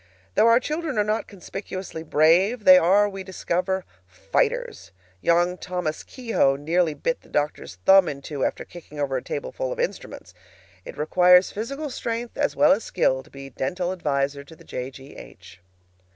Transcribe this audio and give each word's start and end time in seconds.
Though 0.33 0.47
our 0.47 0.59
children 0.59 0.97
are 0.97 1.03
not 1.03 1.27
conspicuously 1.27 2.01
brave, 2.01 2.63
they 2.63 2.79
are, 2.79 3.07
we 3.07 3.23
discover, 3.23 3.85
fighters. 4.07 4.91
Young 5.21 5.59
Thomas 5.59 6.01
Kehoe 6.01 6.55
nearly 6.55 6.95
bit 6.95 7.21
the 7.21 7.29
doctor's 7.29 7.75
thumb 7.85 8.09
in 8.09 8.23
two 8.23 8.43
after 8.43 8.65
kicking 8.65 8.99
over 8.99 9.15
a 9.15 9.21
tableful 9.21 9.71
of 9.71 9.79
instruments. 9.79 10.33
It 10.85 10.97
requires 10.97 11.51
physical 11.51 11.91
strength 11.91 12.35
as 12.35 12.55
well 12.55 12.71
as 12.71 12.83
skill 12.83 13.21
to 13.21 13.29
be 13.29 13.51
dental 13.51 13.91
adviser 13.91 14.43
to 14.43 14.55
the 14.55 14.63
J. 14.63 14.89
G. 14.89 15.15
H. 15.17 15.59